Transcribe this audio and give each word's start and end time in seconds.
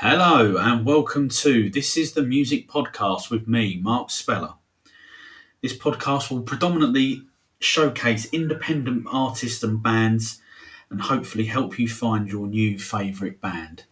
Hello 0.00 0.56
and 0.56 0.86
welcome 0.86 1.28
to 1.28 1.68
This 1.70 1.96
is 1.96 2.12
the 2.12 2.22
Music 2.22 2.68
Podcast 2.68 3.32
with 3.32 3.48
me, 3.48 3.80
Mark 3.82 4.10
Speller. 4.10 4.54
This 5.60 5.76
podcast 5.76 6.30
will 6.30 6.42
predominantly 6.42 7.22
showcase 7.58 8.26
independent 8.26 9.08
artists 9.10 9.60
and 9.64 9.82
bands 9.82 10.40
and 10.88 11.00
hopefully 11.00 11.46
help 11.46 11.80
you 11.80 11.88
find 11.88 12.28
your 12.28 12.46
new 12.46 12.78
favourite 12.78 13.40
band. 13.40 13.86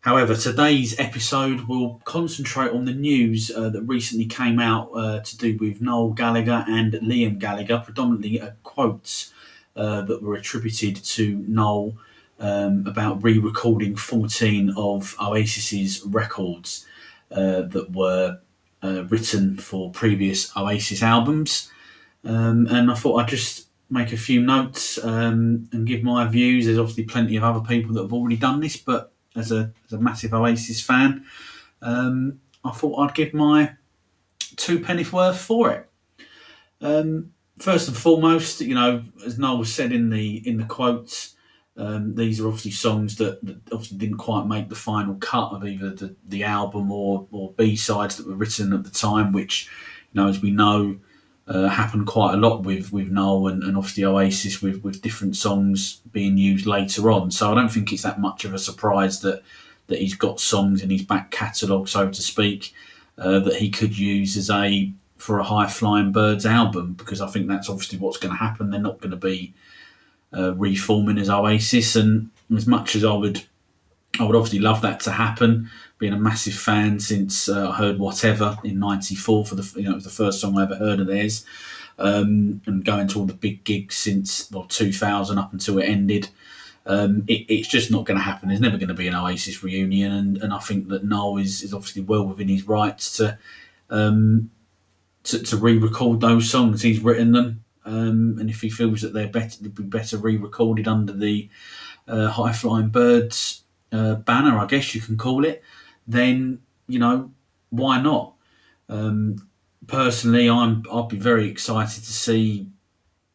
However, 0.00 0.34
today's 0.34 0.98
episode 0.98 1.68
will 1.68 2.02
concentrate 2.04 2.72
on 2.72 2.84
the 2.84 2.92
news 2.92 3.52
uh, 3.54 3.68
that 3.68 3.82
recently 3.82 4.26
came 4.26 4.58
out 4.58 4.90
uh, 4.92 5.20
to 5.20 5.38
do 5.38 5.56
with 5.58 5.80
Noel 5.80 6.14
Gallagher 6.14 6.64
and 6.66 6.94
Liam 6.94 7.38
Gallagher, 7.38 7.78
predominantly 7.78 8.40
uh, 8.40 8.50
quotes 8.64 9.32
uh, 9.76 10.00
that 10.00 10.20
were 10.20 10.34
attributed 10.34 10.96
to 10.96 11.44
Noel 11.46 11.96
um, 12.38 12.84
about 12.86 13.22
re 13.22 13.38
recording 13.38 13.96
14 13.96 14.74
of 14.76 15.14
Oasis's 15.18 16.02
records 16.04 16.86
uh, 17.30 17.62
that 17.62 17.92
were 17.92 18.38
uh, 18.82 19.04
written 19.04 19.56
for 19.56 19.90
previous 19.90 20.56
Oasis 20.56 21.02
albums. 21.02 21.70
Um, 22.24 22.66
and 22.66 22.90
I 22.90 22.94
thought 22.94 23.16
I'd 23.16 23.28
just 23.28 23.68
make 23.90 24.12
a 24.12 24.16
few 24.16 24.40
notes 24.40 25.02
um, 25.02 25.68
and 25.72 25.86
give 25.86 26.02
my 26.02 26.26
views. 26.26 26.66
There's 26.66 26.78
obviously 26.78 27.04
plenty 27.04 27.36
of 27.36 27.44
other 27.44 27.66
people 27.66 27.94
that 27.94 28.02
have 28.02 28.12
already 28.12 28.36
done 28.36 28.60
this, 28.60 28.76
but 28.76 29.12
as 29.34 29.52
a, 29.52 29.72
as 29.86 29.92
a 29.92 29.98
massive 29.98 30.34
Oasis 30.34 30.82
fan, 30.82 31.24
um, 31.80 32.40
I 32.64 32.70
thought 32.70 32.98
I'd 32.98 33.14
give 33.14 33.34
my 33.34 33.72
two 34.56 34.80
pennies 34.80 35.12
worth 35.12 35.38
for 35.38 35.70
it. 35.70 35.88
Um, 36.80 37.32
first 37.58 37.88
and 37.88 37.96
foremost, 37.96 38.60
you 38.60 38.74
know, 38.74 39.04
as 39.24 39.38
Noel 39.38 39.64
said 39.64 39.92
in 39.92 40.10
the 40.10 40.46
in 40.48 40.58
the 40.58 40.64
quotes, 40.64 41.34
um, 41.78 42.16
these 42.16 42.40
are 42.40 42.46
obviously 42.48 42.72
songs 42.72 43.16
that, 43.16 43.42
that, 43.44 43.56
obviously 43.72 43.98
didn't 43.98 44.18
quite 44.18 44.46
make 44.46 44.68
the 44.68 44.74
final 44.74 45.14
cut 45.14 45.52
of 45.52 45.64
either 45.64 45.90
the, 45.90 46.14
the 46.26 46.42
album 46.42 46.90
or, 46.90 47.26
or 47.30 47.52
B 47.52 47.76
sides 47.76 48.16
that 48.16 48.26
were 48.26 48.34
written 48.34 48.72
at 48.72 48.82
the 48.82 48.90
time, 48.90 49.32
which, 49.32 49.70
you 50.12 50.20
know, 50.20 50.28
as 50.28 50.42
we 50.42 50.50
know, 50.50 50.98
uh, 51.46 51.68
happened 51.68 52.06
quite 52.06 52.34
a 52.34 52.36
lot 52.36 52.62
with 52.62 52.92
with 52.92 53.08
Noel 53.08 53.48
and, 53.48 53.62
and 53.62 53.76
obviously 53.76 54.04
Oasis 54.04 54.60
with, 54.60 54.82
with 54.84 55.00
different 55.00 55.34
songs 55.34 56.02
being 56.12 56.36
used 56.36 56.66
later 56.66 57.10
on. 57.10 57.30
So 57.30 57.50
I 57.50 57.54
don't 57.54 57.70
think 57.70 57.90
it's 57.90 58.02
that 58.02 58.20
much 58.20 58.44
of 58.44 58.52
a 58.52 58.58
surprise 58.58 59.20
that 59.20 59.42
that 59.86 60.00
he's 60.00 60.14
got 60.14 60.40
songs 60.40 60.82
in 60.82 60.90
his 60.90 61.02
back 61.02 61.30
catalogue, 61.30 61.88
so 61.88 62.10
to 62.10 62.22
speak, 62.22 62.74
uh, 63.16 63.38
that 63.38 63.56
he 63.56 63.70
could 63.70 63.96
use 63.96 64.36
as 64.36 64.50
a 64.50 64.92
for 65.16 65.38
a 65.38 65.44
High 65.44 65.68
Flying 65.68 66.12
Birds 66.12 66.44
album 66.44 66.92
because 66.94 67.20
I 67.20 67.28
think 67.28 67.48
that's 67.48 67.70
obviously 67.70 67.98
what's 67.98 68.18
going 68.18 68.32
to 68.32 68.38
happen. 68.38 68.68
They're 68.68 68.80
not 68.80 69.00
going 69.00 69.12
to 69.12 69.16
be 69.16 69.54
uh, 70.36 70.54
reforming 70.54 71.18
as 71.18 71.30
Oasis. 71.30 71.96
And 71.96 72.30
as 72.54 72.66
much 72.66 72.96
as 72.96 73.04
I 73.04 73.12
would, 73.14 73.44
I 74.18 74.24
would 74.24 74.36
obviously 74.36 74.60
love 74.60 74.82
that 74.82 75.00
to 75.00 75.10
happen. 75.10 75.70
Being 75.98 76.12
a 76.12 76.18
massive 76.18 76.54
fan 76.54 77.00
since 77.00 77.48
uh, 77.48 77.70
I 77.70 77.74
heard 77.74 77.98
Whatever 77.98 78.56
in 78.62 78.78
'94 78.78 79.46
for 79.46 79.54
the 79.56 79.72
you 79.76 79.84
know 79.84 79.92
it 79.92 79.96
was 79.96 80.04
the 80.04 80.10
first 80.10 80.40
song 80.40 80.56
I 80.56 80.62
ever 80.62 80.76
heard 80.76 81.00
of 81.00 81.08
theirs, 81.08 81.44
um, 81.98 82.62
and 82.66 82.84
going 82.84 83.08
to 83.08 83.18
all 83.18 83.26
the 83.26 83.34
big 83.34 83.64
gigs 83.64 83.96
since 83.96 84.48
well 84.52 84.64
2000 84.64 85.38
up 85.38 85.52
until 85.52 85.78
it 85.78 85.86
ended. 85.86 86.28
Um, 86.86 87.24
it, 87.26 87.44
it's 87.48 87.68
just 87.68 87.90
not 87.90 88.06
going 88.06 88.16
to 88.16 88.22
happen. 88.22 88.48
There's 88.48 88.60
never 88.60 88.78
going 88.78 88.88
to 88.88 88.94
be 88.94 89.08
an 89.08 89.14
Oasis 89.14 89.62
reunion, 89.62 90.12
and, 90.12 90.36
and 90.38 90.54
I 90.54 90.58
think 90.58 90.88
that 90.88 91.04
Noel 91.04 91.38
is, 91.38 91.62
is 91.62 91.74
obviously 91.74 92.02
well 92.02 92.24
within 92.24 92.48
his 92.48 92.66
rights 92.66 93.16
to 93.16 93.36
um, 93.90 94.50
to, 95.24 95.42
to 95.42 95.56
re-record 95.56 96.20
those 96.20 96.50
songs. 96.50 96.82
He's 96.82 97.00
written 97.00 97.32
them. 97.32 97.64
Um, 97.88 98.36
and 98.38 98.50
if 98.50 98.60
he 98.60 98.68
feels 98.68 99.00
that 99.00 99.14
they're 99.14 99.28
better, 99.28 99.62
they'd 99.62 99.74
be 99.74 99.82
better 99.82 100.18
re-recorded 100.18 100.86
under 100.86 101.12
the 101.12 101.48
uh, 102.06 102.28
High 102.28 102.52
Flying 102.52 102.88
Birds 102.88 103.62
uh, 103.92 104.16
banner, 104.16 104.58
I 104.58 104.66
guess 104.66 104.94
you 104.94 105.00
can 105.00 105.16
call 105.16 105.44
it, 105.44 105.62
then 106.06 106.60
you 106.86 106.98
know 106.98 107.30
why 107.70 108.00
not? 108.00 108.34
Um, 108.88 109.48
personally, 109.86 110.48
I'm 110.48 110.84
I'd 110.92 111.08
be 111.08 111.16
very 111.16 111.48
excited 111.48 112.04
to 112.04 112.12
see 112.12 112.66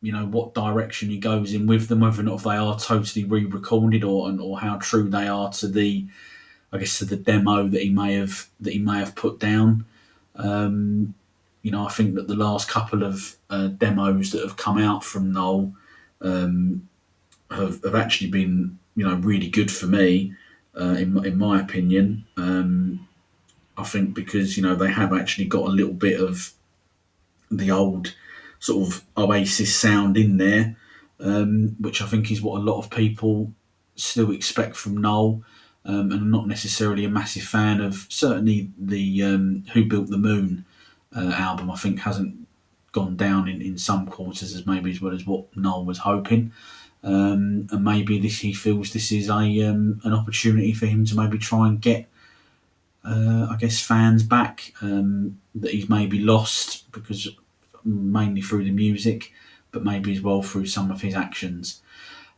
you 0.01 0.11
know 0.11 0.25
what 0.25 0.53
direction 0.53 1.09
he 1.09 1.17
goes 1.17 1.53
in 1.53 1.66
with 1.66 1.88
them, 1.88 2.01
whether 2.01 2.22
or 2.22 2.25
not 2.25 2.44
they 2.44 2.55
are 2.55 2.78
totally 2.79 3.25
re-recorded 3.25 4.03
or 4.03 4.31
or 4.39 4.59
how 4.59 4.78
true 4.78 5.09
they 5.09 5.28
are 5.28 5.51
to 5.53 5.67
the 5.67 6.05
I 6.72 6.78
guess 6.78 6.99
to 6.99 7.05
the 7.05 7.16
demo 7.16 7.67
that 7.67 7.81
he 7.81 7.89
may 7.89 8.13
have 8.16 8.49
that 8.59 8.73
he 8.73 8.79
may 8.79 8.99
have 8.99 9.16
put 9.16 9.39
down. 9.39 9.85
Um, 10.35 11.13
you 11.63 11.72
know, 11.72 11.88
I 11.88 11.90
think 11.90 12.16
that 12.16 12.28
the 12.28 12.35
last 12.35 12.69
couple 12.69 13.03
of 13.03 13.38
uh, 13.50 13.68
demos 13.68 14.31
that 14.31 14.44
have 14.44 14.57
come 14.57 14.78
out 14.78 15.03
from 15.03 15.31
Noel 15.31 15.74
um, 16.22 16.88
have, 17.50 17.81
have 17.84 17.96
actually 17.96 18.29
been, 18.29 18.78
you 18.96 19.07
know, 19.07 19.16
really 19.16 19.47
good 19.47 19.72
for 19.72 19.88
me, 19.88 20.34
uh, 20.79 20.96
in, 21.00 21.25
in 21.25 21.38
my 21.38 21.59
opinion. 21.59 22.25
Um, 22.35 23.07
I 23.78 23.84
think 23.84 24.13
because, 24.13 24.57
you 24.57 24.63
know, 24.63 24.75
they 24.75 24.91
have 24.91 25.13
actually 25.13 25.46
got 25.46 25.68
a 25.68 25.72
little 25.72 25.94
bit 25.94 26.19
of 26.19 26.52
the 27.50 27.72
old 27.72 28.13
sort 28.59 28.88
of 28.88 29.03
Oasis 29.18 29.75
sound 29.75 30.18
in 30.18 30.38
there, 30.38 30.75
um, 31.22 31.78
which 31.79 32.02
I 32.02 32.06
think 32.06 32.29
is 32.29 32.41
what 32.41 32.59
a 32.59 32.63
lot 32.63 32.79
of 32.79 32.90
people 32.90 33.53
still 33.96 34.31
expect 34.31 34.75
from 34.75 34.97
Noel. 34.97 35.44
Um, 35.85 36.12
and 36.12 36.22
I'm 36.22 36.31
not 36.31 36.47
necessarily 36.47 37.06
a 37.06 37.09
massive 37.09 37.44
fan 37.44 37.79
of 37.79 38.06
certainly 38.09 38.69
the 38.78 39.23
um, 39.23 39.63
Who 39.73 39.85
Built 39.85 40.09
the 40.09 40.18
Moon 40.18 40.66
uh, 41.16 41.31
album, 41.31 41.72
I 41.72 41.75
think 41.75 42.00
hasn't 42.00 42.47
gone 42.91 43.16
down 43.16 43.50
in, 43.50 43.62
in 43.62 43.78
some 43.78 44.06
quarters 44.06 44.56
as 44.56 44.66
maybe 44.66 44.91
as 44.91 45.01
well 45.01 45.13
as 45.13 45.25
what 45.25 45.46
Noel 45.57 45.84
was 45.84 46.00
hoping. 46.00 46.53
Um, 47.03 47.68
and 47.72 47.84
maybe 47.84 48.18
this 48.18 48.40
he 48.40 48.53
feels 48.53 48.94
this 48.94 49.12
is 49.12 49.28
a 49.28 49.68
um, 49.68 50.00
an 50.06 50.13
opportunity 50.13 50.72
for 50.72 50.85
him 50.85 51.03
to 51.06 51.16
maybe 51.16 51.38
try 51.38 51.68
and 51.68 51.81
get, 51.81 52.07
uh, 53.03 53.47
I 53.50 53.57
guess, 53.59 53.81
fans 53.81 54.23
back 54.23 54.73
um, 54.81 55.40
that 55.56 55.72
he's 55.72 55.90
maybe 55.90 56.19
lost 56.19 56.90
because 56.94 57.28
mainly 57.84 58.41
through 58.41 58.63
the 58.63 58.72
music, 58.72 59.34
but 59.72 59.84
maybe 59.84 60.13
as 60.13 60.22
well 60.22 60.41
through 60.41 60.68
some 60.68 60.91
of 60.91 61.02
his 61.02 61.13
actions. 61.13 61.81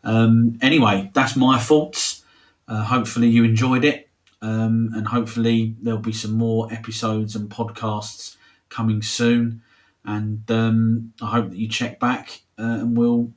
Um, 0.03 0.57
anyway, 0.61 1.11
that's 1.13 1.35
my 1.35 1.59
thoughts. 1.59 2.23
Uh, 2.67 2.83
hopefully 2.83 3.27
you 3.27 3.43
enjoyed 3.43 3.85
it, 3.85 4.09
um, 4.41 4.91
and 4.95 5.07
hopefully 5.07 5.75
there'll 5.79 5.99
be 5.99 6.11
some 6.11 6.33
more 6.33 6.73
episodes 6.73 7.35
and 7.35 7.51
podcasts 7.51 8.35
coming 8.69 9.01
soon. 9.01 9.61
And 10.03 10.49
um, 10.51 11.13
I 11.21 11.27
hope 11.27 11.49
that 11.49 11.57
you 11.57 11.67
check 11.67 11.99
back 11.99 12.41
uh, 12.59 12.63
and 12.81 12.97
we'll 12.97 13.31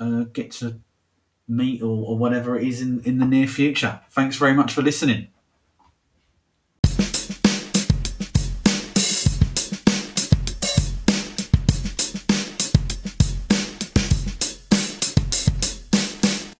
uh, 0.00 0.24
get 0.32 0.50
to 0.52 0.80
meet 1.48 1.82
or, 1.82 2.06
or 2.06 2.18
whatever 2.18 2.58
it 2.58 2.66
is 2.66 2.80
in, 2.80 3.00
in 3.04 3.18
the 3.18 3.26
near 3.26 3.46
future. 3.46 4.00
Thanks 4.10 4.36
very 4.36 4.54
much 4.54 4.72
for 4.72 4.82
listening. 4.82 5.28